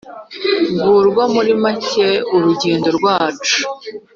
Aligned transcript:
ngurwo 0.79 1.23
muri 1.33 1.53
make 1.63 2.07
urugendo 2.35 2.89
rwacu. 2.97 3.57